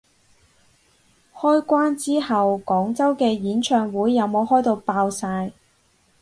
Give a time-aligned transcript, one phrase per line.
[1.35, 5.51] 開關之後廣州啲演唱會有冇開到爆晒